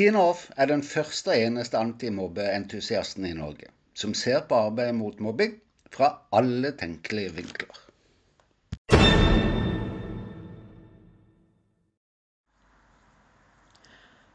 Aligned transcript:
Tina 0.00 0.20
Off 0.30 0.46
er 0.56 0.70
den 0.70 0.80
første 0.80 1.28
og 1.28 1.42
eneste 1.44 1.76
antimobbeentusiasten 1.76 3.26
i 3.28 3.34
Norge 3.36 3.66
som 4.02 4.14
ser 4.16 4.46
på 4.48 4.56
arbeidet 4.56 4.94
mot 4.96 5.18
mobbing 5.20 5.58
fra 5.92 6.06
alle 6.38 6.70
tenkelige 6.80 7.34
vinkler. 7.36 7.80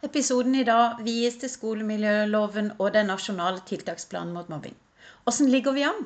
Episoden 0.05 0.59
i 0.59 0.67
dag 0.67 1.01
vies 1.07 1.39
til 1.41 1.49
skolemiljøloven 1.49 2.69
og 2.77 2.91
den 2.93 3.09
nasjonale 3.09 3.63
tiltaksplanen 3.71 4.35
mot 4.37 4.51
mobbing. 4.53 4.75
Åssen 5.25 5.49
ligger 5.49 5.73
vi 5.73 5.87
an? 5.89 6.05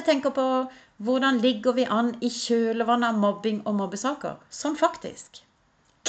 Jeg 0.00 0.08
tenker 0.08 0.34
på 0.40 0.48
hvordan 0.96 1.38
ligger 1.46 1.78
vi 1.78 1.86
an 2.00 2.10
i 2.18 2.32
kjølvannet 2.40 3.12
av 3.12 3.22
mobbing 3.22 3.62
og 3.62 3.78
mobbesaker? 3.84 4.42
Sånn 4.50 4.74
faktisk. 4.82 5.44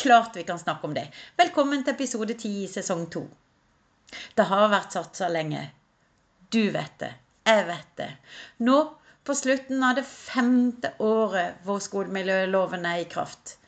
Klart 0.01 0.35
vi 0.35 0.43
kan 0.43 0.59
snakke 0.59 0.87
om 0.87 0.93
det. 0.93 1.03
Velkommen 1.37 1.83
til 1.85 1.93
episode 1.93 2.33
10 2.33 2.49
i 2.63 2.67
sesong 2.67 3.03
2. 3.13 3.19
Det 4.33 4.45
har 4.49 4.71
vært 4.71 4.95
satsa 4.95 5.27
lenge. 5.29 5.59
Du 6.49 6.71
vet 6.73 6.95
det. 6.97 7.09
Jeg 7.45 7.67
vet 7.67 7.91
det. 7.99 8.07
Nå, 8.65 8.77
på 9.21 9.35
slutten 9.37 9.85
av 9.85 9.99
det 9.99 10.05
femte 10.09 10.95
året 11.05 11.61
hvor 11.67 11.77
skolemiljøloven 11.85 12.89
er 12.89 13.03
i 13.03 13.05
kraft, 13.13 13.59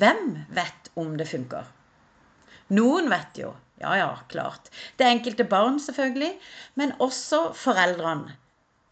hvem 0.00 0.32
vet 0.56 0.88
om 0.96 1.12
det 1.20 1.28
funker? 1.28 1.68
Noen 2.72 3.12
vet 3.12 3.44
jo. 3.44 3.52
Ja, 3.84 3.92
ja, 4.00 4.10
klart. 4.32 4.72
Det 4.96 5.10
enkelte 5.10 5.44
barn, 5.44 5.76
selvfølgelig. 5.76 6.32
Men 6.80 6.96
også 7.04 7.50
foreldrene. 7.66 8.32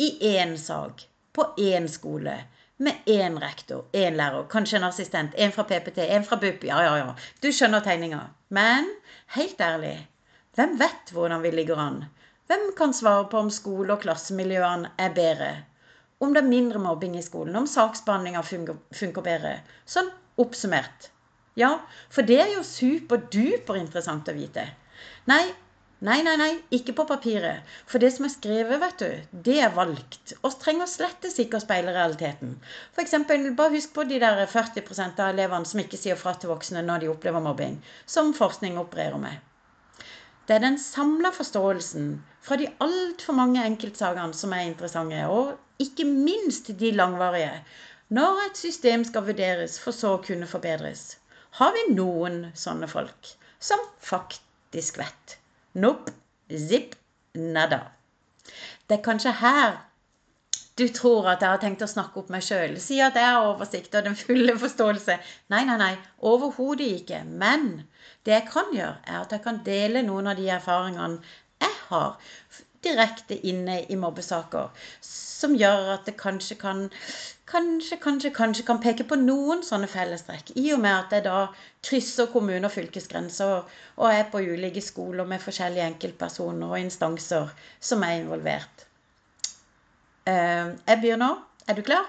I 0.05 0.37
én 0.37 0.59
sak. 0.61 1.09
På 1.33 1.55
én 1.57 1.89
skole 1.89 2.43
med 2.81 3.11
én 3.13 3.37
rektor, 3.41 3.85
én 3.93 4.17
lærer, 4.17 4.47
kanskje 4.49 4.79
en 4.79 4.87
assistent, 4.89 5.35
en 5.37 5.53
fra 5.53 5.67
PPT, 5.69 5.99
en 6.07 6.25
fra 6.25 6.39
BUP. 6.41 6.65
Ja, 6.65 6.81
ja, 6.83 6.95
ja. 6.97 7.13
Du 7.43 7.51
skjønner 7.53 7.85
tegninga. 7.85 8.23
Men 8.49 8.89
helt 9.37 9.61
ærlig, 9.61 9.97
hvem 10.57 10.79
vet 10.81 11.13
hvordan 11.13 11.45
vi 11.45 11.53
ligger 11.55 11.83
an? 11.83 12.05
Hvem 12.49 12.71
kan 12.79 12.93
svare 12.97 13.29
på 13.31 13.39
om 13.39 13.51
skole- 13.51 13.93
og 13.93 14.01
klassemiljøene 14.03 14.91
er 14.99 15.13
bedre? 15.15 15.51
Om 16.21 16.35
det 16.35 16.43
er 16.43 16.49
mindre 16.49 16.81
mobbing 16.83 17.19
i 17.19 17.23
skolen? 17.23 17.57
Om 17.57 17.69
saksbehandlinga 17.69 18.43
funker 18.43 19.25
bedre? 19.25 19.53
Sånn 19.87 20.11
oppsummert. 20.41 21.11
Ja, 21.61 21.77
for 22.11 22.25
det 22.27 22.41
er 22.41 22.55
jo 22.55 22.65
superduper 22.67 23.77
interessant 23.77 24.29
å 24.29 24.35
vite. 24.35 24.65
Nei, 25.29 25.45
Nei, 26.01 26.23
nei, 26.25 26.33
nei, 26.41 26.53
ikke 26.73 26.95
på 26.97 27.05
papiret. 27.05 27.67
For 27.85 28.01
det 28.01 28.09
som 28.15 28.25
er 28.25 28.31
skrevet, 28.33 28.79
vet 28.81 29.03
du, 29.03 29.41
det 29.49 29.57
er 29.61 29.73
valgt. 29.77 30.33
Og 30.41 30.55
trenger 30.63 30.89
slettes 30.89 31.35
ikke 31.43 31.59
å 31.59 31.61
speile 31.61 31.93
realiteten. 31.93 32.55
F.eks. 32.95 33.19
bare 33.29 33.75
husk 33.75 33.93
på 33.99 34.07
de 34.09 34.17
der 34.23 34.41
40% 34.49 35.21
av 35.21 35.35
elevene 35.35 35.69
som 35.69 35.83
ikke 35.83 36.01
sier 36.01 36.17
fra 36.17 36.33
til 36.41 36.55
voksne 36.55 36.81
når 36.87 37.03
de 37.03 37.11
opplever 37.13 37.45
mobbing, 37.45 37.75
som 38.09 38.33
forskning 38.39 38.79
opererer 38.81 39.21
med. 39.21 39.43
Det 40.49 40.57
er 40.57 40.65
den 40.65 40.79
samla 40.81 41.35
forståelsen 41.37 42.09
fra 42.49 42.57
de 42.57 42.71
altfor 42.87 43.37
mange 43.37 43.61
enkeltsakene 43.69 44.33
som 44.41 44.57
er 44.57 44.71
interessante, 44.71 45.21
og 45.29 45.85
ikke 45.85 46.09
minst 46.09 46.73
de 46.81 46.95
langvarige, 46.97 47.61
når 48.09 48.47
et 48.47 48.63
system 48.63 49.05
skal 49.05 49.29
vurderes 49.29 49.77
for 49.85 49.93
så 49.93 50.17
å 50.17 50.25
kunne 50.25 50.49
forbedres. 50.49 51.05
Har 51.61 51.77
vi 51.77 51.85
noen 51.93 52.47
sånne 52.57 52.89
folk 52.89 53.35
som 53.61 53.85
faktisk 54.01 55.05
vet? 55.05 55.40
Nope. 55.75 56.13
Zipp. 56.51 56.97
Nada. 57.35 57.85
Det 58.89 58.99
er 58.99 59.05
kanskje 59.05 59.33
her 59.39 59.79
du 60.81 60.89
tror 60.89 61.27
at 61.29 61.43
jeg 61.45 61.53
har 61.53 61.61
tenkt 61.61 61.83
å 61.85 61.89
snakke 61.91 62.23
opp 62.23 62.31
meg 62.33 62.45
sjøl. 62.47 62.79
Si 62.81 63.01
at 63.05 63.19
jeg 63.19 63.27
har 63.27 63.49
oversikt 63.51 63.95
og 63.99 64.07
den 64.07 64.17
fulle 64.17 64.55
forståelse. 64.59 65.17
Nei, 65.53 65.65
nei, 65.69 65.77
nei. 65.81 65.93
Overhodet 66.31 66.89
ikke. 67.03 67.21
Men 67.27 67.83
det 68.25 68.37
jeg 68.37 68.47
kan 68.49 68.73
gjøre, 68.73 68.97
er 69.05 69.19
at 69.21 69.35
jeg 69.35 69.45
kan 69.45 69.61
dele 69.67 70.05
noen 70.07 70.31
av 70.31 70.41
de 70.41 70.49
erfaringene 70.55 71.21
jeg 71.61 71.77
har 71.91 72.17
direkte 72.85 73.37
inne 73.47 73.83
i 73.89 73.99
mobbesaker, 74.01 74.71
som 75.05 75.55
gjør 75.57 75.95
at 75.97 76.09
det 76.09 76.17
kanskje 76.21 76.57
kan 76.61 76.89
kanskje, 77.51 77.97
kanskje, 77.97 78.31
kanskje 78.31 78.67
kan 78.67 78.81
peke 78.83 79.07
på 79.09 79.19
noen 79.19 79.65
sånne 79.67 79.89
fellestrekk. 79.91 80.53
I 80.61 80.71
og 80.77 80.83
med 80.85 80.95
at 80.95 81.17
jeg 81.17 81.27
da 81.27 81.41
krysser 81.87 82.31
kommune- 82.33 82.69
og 82.69 82.75
fylkesgrenser 82.75 83.57
og 83.97 84.07
er 84.11 84.29
på 84.31 84.43
ulike 84.45 84.83
skoler 84.85 85.27
med 85.27 85.43
forskjellige 85.43 85.89
enkeltpersoner 85.95 86.71
og 86.71 86.79
instanser 86.81 87.51
som 87.81 88.07
er 88.07 88.21
involvert. 88.21 88.87
Eh, 90.27 90.75
jeg 90.87 91.03
begynner 91.03 91.27
nå. 91.27 91.37
Er 91.69 91.79
du 91.79 91.83
klar? 91.87 92.09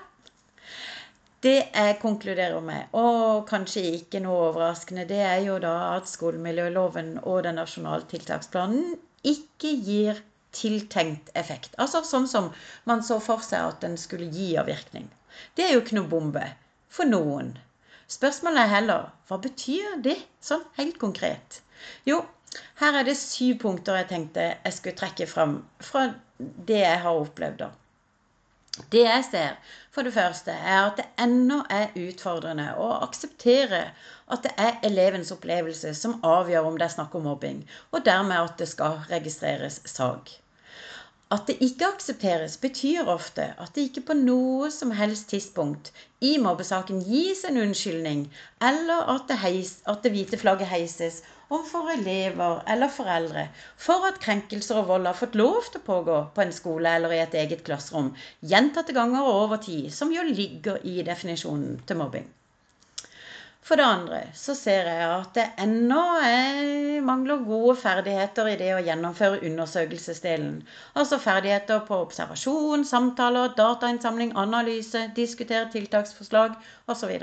Det 1.42 1.58
jeg 1.74 1.98
konkluderer 2.02 2.62
med, 2.62 2.92
og 2.94 3.48
kanskje 3.50 3.82
ikke 3.96 4.20
noe 4.22 4.52
overraskende, 4.52 5.08
det 5.10 5.24
er 5.26 5.40
jo 5.42 5.56
da 5.62 5.96
at 5.96 6.10
skolemiljøloven 6.10 7.16
og 7.24 7.44
den 7.48 7.58
nasjonale 7.58 8.06
tiltaksplanen 8.12 8.94
ikke 9.26 9.72
gir 9.86 10.22
tiltenkt 10.56 11.32
effekt. 11.42 11.76
Altså 11.78 12.04
sånn 12.08 12.28
som 12.28 12.50
man 12.90 13.04
så 13.08 13.20
for 13.24 13.44
seg 13.46 13.74
at 13.74 13.82
den 13.86 13.98
skulle 14.00 14.30
gi 14.32 14.54
av 14.60 14.70
virkning. 14.72 15.08
Det 15.56 15.66
er 15.66 15.76
jo 15.76 15.84
ikke 15.84 15.98
noe 16.00 16.12
bombe 16.12 16.46
for 16.92 17.08
noen. 17.08 17.54
Spørsmålet 18.12 18.66
er 18.66 18.74
heller 18.76 19.10
hva 19.30 19.40
betyr 19.44 20.02
det 20.04 20.18
sånn 20.44 20.64
helt 20.78 20.98
konkret? 21.00 21.62
Jo, 22.08 22.20
her 22.82 22.98
er 23.00 23.08
det 23.08 23.16
syv 23.20 23.62
punkter 23.62 24.02
jeg 24.02 24.10
tenkte 24.10 24.50
jeg 24.50 24.76
skulle 24.76 25.00
trekke 25.00 25.28
fram 25.34 25.62
fra 25.80 26.10
det 26.38 26.82
jeg 26.82 27.00
har 27.06 27.22
opplevd. 27.22 27.64
da. 27.64 27.70
Det 28.90 29.04
jeg 29.06 29.24
ser, 29.30 29.56
for 29.92 30.08
det 30.08 30.14
første, 30.14 30.52
er 30.52 30.86
at 30.88 30.98
det 31.00 31.06
ennå 31.20 31.62
er 31.70 31.94
utfordrende 32.00 32.70
å 32.80 32.90
akseptere 33.06 33.82
at 34.32 34.46
det 34.46 34.52
er 34.58 34.78
elevens 34.88 35.32
opplevelse 35.36 35.94
som 36.00 36.20
avgjør 36.28 36.70
om 36.70 36.78
det 36.80 36.88
er 36.88 36.94
snakk 36.96 37.18
om 37.20 37.28
mobbing, 37.28 37.66
og 37.92 38.06
dermed 38.06 38.40
at 38.40 38.56
det 38.62 38.70
skal 38.72 39.02
registreres 39.12 39.82
sak. 39.86 40.32
At 41.32 41.46
det 41.48 41.58
ikke 41.64 41.88
aksepteres, 41.94 42.58
betyr 42.60 43.08
ofte 43.08 43.52
at 43.56 43.76
det 43.76 43.86
ikke 43.88 44.04
på 44.10 44.16
noe 44.20 44.72
som 44.72 44.92
helst 44.96 45.30
tidspunkt 45.32 45.92
i 46.20 46.34
mobbesaken 46.44 47.04
gis 47.08 47.46
en 47.48 47.60
unnskyldning, 47.62 48.26
eller 48.72 49.08
at 49.16 49.30
det, 49.30 49.38
heis, 49.44 49.78
at 49.88 50.04
det 50.04 50.12
hvite 50.16 50.40
flagget 50.42 50.68
heises 50.72 51.22
overfor 51.52 51.92
elever 51.94 52.62
eller 52.74 52.92
foreldre 52.98 53.46
for 53.86 54.08
at 54.10 54.20
krenkelser 54.24 54.82
og 54.82 54.90
vold 54.92 55.10
har 55.10 55.18
fått 55.20 55.38
lov 55.40 55.68
til 55.68 55.82
å 55.82 55.88
pågå 55.88 56.20
på 56.36 56.46
en 56.46 56.54
skole 56.56 56.98
eller 56.98 57.16
i 57.16 57.24
et 57.24 57.40
eget 57.44 57.66
klasserom 57.68 58.14
gjentatte 58.54 58.96
ganger 58.98 59.26
og 59.28 59.40
over 59.46 59.64
tid, 59.66 59.90
som 59.94 60.14
jo 60.16 60.24
ligger 60.28 60.80
i 60.88 61.02
definisjonen 61.08 61.82
til 61.88 62.00
mobbing. 62.00 62.30
For 63.62 63.78
det 63.78 63.86
andre 63.86 64.20
så 64.34 64.56
ser 64.58 64.88
jeg 64.90 65.04
at 65.08 65.36
det 65.38 65.44
ennå 65.66 66.00
mangler 67.06 67.44
gode 67.46 67.76
ferdigheter 67.84 68.50
i 68.50 68.56
det 68.62 68.72
å 68.74 68.82
gjennomføre 68.88 69.44
undersøkelsesdelen. 69.52 70.56
Altså 70.98 71.20
ferdigheter 71.22 71.84
på 71.86 72.00
observasjon, 72.08 72.88
samtaler, 72.90 73.54
datainnsamling, 73.60 74.34
analyse, 74.46 75.06
diskutere 75.20 75.70
tiltaksforslag 75.76 76.58
osv. 76.90 77.14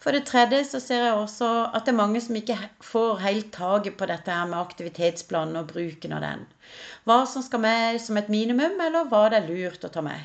For 0.00 0.16
det 0.16 0.24
tredje 0.30 0.62
så 0.64 0.78
ser 0.80 1.02
jeg 1.04 1.16
også 1.18 1.48
at 1.76 1.84
det 1.84 1.92
er 1.92 1.98
mange 1.98 2.20
som 2.24 2.36
ikke 2.38 2.56
får 2.84 3.18
helt 3.20 3.50
taket 3.52 3.98
på 4.00 4.08
dette 4.08 4.32
her 4.32 4.46
med 4.48 4.56
aktivitetsplanen 4.62 5.60
og 5.60 5.68
bruken 5.74 6.14
av 6.16 6.24
den. 6.24 6.46
Hva 7.04 7.18
som 7.28 7.44
skal 7.44 7.60
med 7.66 8.00
som 8.00 8.16
et 8.16 8.30
minimum, 8.32 8.80
eller 8.80 9.10
hva 9.10 9.26
det 9.28 9.42
er 9.42 9.50
lurt 9.50 9.84
å 9.84 9.92
ta 9.92 10.04
med. 10.04 10.24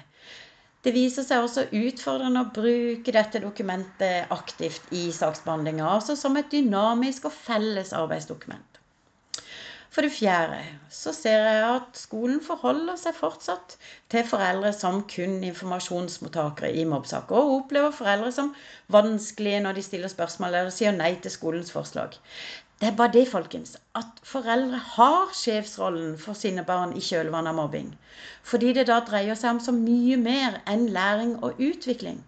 Det 0.85 0.93
viser 0.93 1.25
seg 1.25 1.41
også 1.43 1.65
utfordrende 1.73 2.45
å 2.45 2.53
bruke 2.55 3.11
dette 3.11 3.41
dokumentet 3.43 4.31
aktivt 4.31 4.91
i 4.93 5.09
saksbehandlinga, 5.11 5.83
altså 5.89 6.15
som 6.19 6.37
et 6.37 6.51
dynamisk 6.53 7.27
og 7.27 7.33
felles 7.35 7.91
arbeidsdokument. 7.97 8.74
For 9.95 10.03
det 10.03 10.11
fjerde 10.11 10.57
så 10.91 11.13
ser 11.15 11.45
jeg 11.47 11.59
at 11.65 11.95
skolen 11.95 12.41
forholder 12.43 12.97
seg 12.99 13.15
fortsatt 13.15 13.77
til 14.11 14.25
foreldre 14.27 14.73
som 14.75 14.97
kun 15.07 15.37
informasjonsmottakere 15.49 16.73
i 16.75 16.83
mobbsaker, 16.89 17.37
og 17.39 17.53
opplever 17.61 17.95
foreldre 17.95 18.33
som 18.35 18.49
vanskelige 18.91 19.61
når 19.63 19.77
de 19.79 19.85
stiller 19.87 20.11
spørsmål 20.11 20.57
eller 20.59 20.75
sier 20.75 20.91
nei 20.97 21.13
til 21.23 21.31
skolens 21.37 21.71
forslag. 21.71 22.19
Det 22.81 22.89
er 22.89 22.99
bare 22.99 23.15
det, 23.15 23.23
folkens, 23.31 23.77
at 23.95 24.19
foreldre 24.33 24.83
har 24.97 25.31
sjefsrollen 25.45 26.17
for 26.19 26.35
sine 26.35 26.67
barn 26.67 26.91
i 26.99 27.05
kjølvannet 27.11 27.53
av 27.53 27.59
mobbing. 27.61 27.93
Fordi 28.43 28.75
det 28.75 28.89
da 28.91 28.99
dreier 29.07 29.39
seg 29.39 29.55
om 29.55 29.63
så 29.63 29.71
mye 29.79 30.19
mer 30.19 30.59
enn 30.75 30.89
læring 30.97 31.37
og 31.39 31.55
utvikling. 31.69 32.19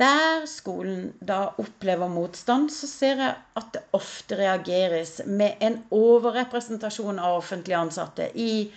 Der 0.00 0.46
skolen 0.50 1.12
da 1.22 1.54
opplever 1.62 2.10
motstand, 2.10 2.72
så 2.74 2.88
ser 2.90 3.20
jeg 3.22 3.34
at 3.60 3.68
det 3.76 3.82
ofte 3.94 4.38
reageres 4.40 5.20
med 5.26 5.62
en 5.62 5.80
overrepresentasjon 5.94 7.20
av 7.22 7.38
offentlige 7.38 7.78
ansatte 7.78 8.30
i, 8.34 8.72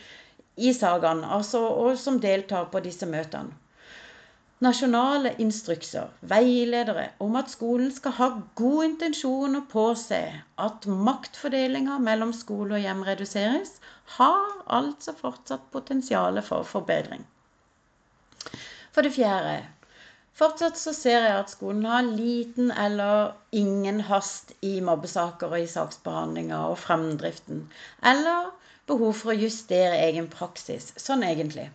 i 0.57 0.73
sagaen, 0.77 1.23
altså, 1.25 1.63
og 1.65 1.97
som 1.97 2.21
deltar 2.21 2.69
på 2.73 2.83
disse 2.85 3.09
møtene 3.09 3.55
nasjonale 4.63 5.35
instrukser, 5.41 6.09
veiledere, 6.25 7.11
om 7.21 7.35
at 7.37 7.51
skolen 7.53 7.91
skal 7.93 8.15
ha 8.17 8.27
god 8.57 8.85
intensjon 8.87 9.59
og 9.59 9.67
påse 9.69 10.19
at 10.65 10.87
maktfordelinga 10.89 11.99
mellom 12.01 12.33
skole 12.33 12.77
og 12.77 12.85
hjem 12.85 13.03
reduseres, 13.05 13.75
har 14.17 14.63
altså 14.79 15.13
fortsatt 15.19 15.67
potensial 15.73 16.41
for 16.41 16.65
forbedring. 16.65 17.25
For 18.95 19.05
det 19.05 19.13
fjerde 19.13 19.59
Fortsatt 20.37 20.77
så 20.77 20.91
ser 20.93 21.23
jeg 21.25 21.35
at 21.35 21.49
skolen 21.49 21.85
har 21.89 22.05
liten 22.05 22.67
eller 22.69 23.31
ingen 23.57 24.03
hast 24.05 24.51
i 24.61 24.75
mobbesaker 24.85 25.49
og 25.49 25.63
i 25.63 25.69
saksbehandlinga 25.71 26.59
og 26.69 26.77
fremdriften, 26.77 27.63
eller 28.11 28.51
behov 28.91 29.15
for 29.17 29.33
å 29.33 29.39
justere 29.39 29.97
egen 30.03 30.27
praksis, 30.35 30.91
sånn 31.01 31.25
egentlig. 31.25 31.65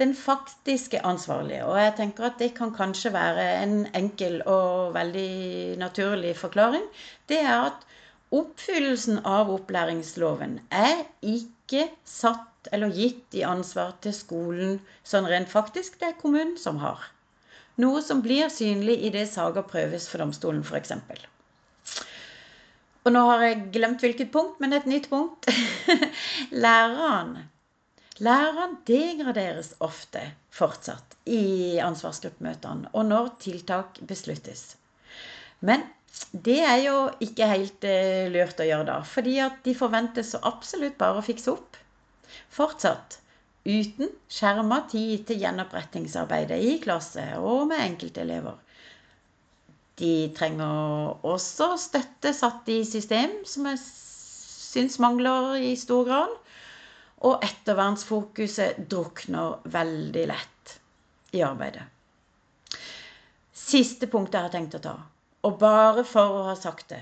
Den 0.00 0.14
faktiske 0.14 1.00
ansvarlige, 1.10 1.64
og 1.66 1.80
jeg 1.82 1.96
tenker 1.98 2.28
at 2.30 2.38
det 2.40 2.52
kan 2.60 2.70
kanskje 2.78 3.12
være 3.18 3.48
en 3.64 3.74
enkel 4.02 4.38
og 4.46 4.94
veldig 4.94 5.76
naturlig 5.82 6.36
forklaring, 6.38 6.86
det 7.26 7.42
er 7.42 7.66
at 7.72 7.84
oppfyllelsen 8.30 9.24
av 9.26 9.50
opplæringsloven 9.58 10.58
er 10.70 11.02
ikke 11.34 11.88
satt 12.06 12.70
eller 12.72 12.94
gitt 12.94 13.34
i 13.42 13.46
ansvar 13.48 13.96
til 14.06 14.14
skolen 14.16 14.78
sånn 15.02 15.28
rent 15.34 15.50
faktisk. 15.50 15.98
Det 15.98 16.12
er 16.12 16.20
kommunen 16.22 16.54
som 16.62 16.78
har. 16.86 17.02
Noe 17.78 18.00
som 18.02 18.22
blir 18.24 18.50
synlig 18.50 18.96
i 19.06 19.10
det 19.14 19.28
saker 19.30 19.66
prøves 19.70 20.08
for 20.10 20.22
domstolen, 20.24 20.64
f.eks. 20.66 20.94
Og 23.06 23.14
nå 23.14 23.20
har 23.30 23.44
jeg 23.46 23.60
glemt 23.76 24.02
hvilket 24.02 24.32
punkt, 24.34 24.58
men 24.60 24.74
et 24.74 24.88
nytt 24.90 25.06
punkt. 25.12 25.46
Læreren. 26.64 27.36
Læreren 28.18 28.74
degraderes 28.88 29.76
ofte 29.84 30.24
fortsatt 30.50 31.14
i 31.30 31.78
ansvarsgruppemøtene 31.84 32.90
og 32.92 33.06
når 33.06 33.30
tiltak 33.44 34.00
besluttes. 34.10 34.72
Men 35.62 35.86
det 36.32 36.58
er 36.66 36.80
jo 36.82 36.96
ikke 37.22 37.46
helt 37.46 37.86
uh, 37.86 38.26
lurt 38.34 38.58
å 38.58 38.66
gjøre 38.66 38.88
da, 38.90 38.98
fordi 39.06 39.38
at 39.44 39.62
de 39.64 39.76
forventes 39.78 40.34
så 40.34 40.42
absolutt 40.50 40.98
bare 40.98 41.22
å 41.22 41.24
fikse 41.24 41.54
opp. 41.54 41.78
Fortsatt 42.52 43.20
uten 43.68 44.08
skjerma 44.32 44.80
tid 44.88 45.26
til 45.28 45.42
gjenopprettingsarbeidet 45.42 46.58
i 46.64 46.78
klasse 46.82 47.24
og 47.36 47.66
med 47.70 47.84
enkeltelever. 47.84 48.56
De 49.98 50.30
trenger 50.36 51.26
også 51.26 51.72
støtte 51.80 52.32
satt 52.36 52.68
i 52.70 52.80
system, 52.86 53.40
som 53.44 53.66
jeg 53.68 53.80
syns 53.82 54.98
mangler 55.02 55.58
i 55.58 55.74
stor 55.76 56.06
grad. 56.06 56.34
Og 57.26 57.42
ettervernsfokuset 57.42 58.78
drukner 58.90 59.58
veldig 59.66 60.26
lett 60.30 60.74
i 61.34 61.42
arbeidet. 61.42 61.82
Siste 63.58 64.06
punktet 64.06 64.38
jeg 64.38 64.46
har 64.46 64.54
tenkt 64.54 64.76
å 64.78 64.84
ta, 64.84 64.94
og 65.44 65.56
bare 65.60 66.04
for 66.06 66.36
å 66.38 66.44
ha 66.46 66.54
sagt 66.56 66.92
det, 66.94 67.00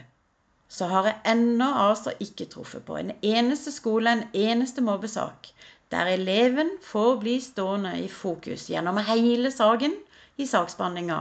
så 0.72 0.88
har 0.90 1.06
jeg 1.06 1.20
ennå 1.30 1.68
altså 1.84 2.16
ikke 2.18 2.48
truffet 2.50 2.82
på 2.88 2.96
en 2.98 3.12
eneste 3.20 3.70
skole, 3.70 4.10
en 4.10 4.24
eneste 4.34 4.82
mobbesak, 4.82 5.52
der 5.90 6.10
eleven 6.16 6.70
får 6.82 7.16
bli 7.22 7.36
stående 7.40 7.92
i 8.02 8.08
fokus 8.10 8.66
gjennom 8.70 8.98
hele 9.06 9.52
saken 9.54 9.94
i 10.36 10.46
saksbehandlinga, 10.46 11.18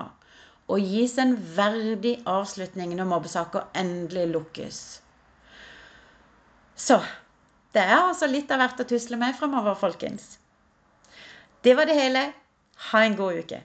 og 0.68 0.80
gis 0.82 1.18
en 1.22 1.36
verdig 1.58 2.18
avslutning 2.26 2.96
når 2.98 3.10
mobbesaker 3.12 3.68
endelig 3.78 4.26
lukkes. 4.34 4.80
Så 6.76 7.00
det 7.76 7.84
er 7.84 8.00
altså 8.00 8.28
litt 8.32 8.52
av 8.52 8.64
hvert 8.64 8.82
å 8.82 8.88
tusle 8.90 9.20
med 9.22 9.38
fremover, 9.38 9.78
folkens. 9.80 10.40
Det 11.64 11.76
var 11.78 11.90
det 11.90 11.98
hele. 11.98 12.28
Ha 12.92 13.06
en 13.06 13.16
god 13.18 13.40
uke. 13.46 13.62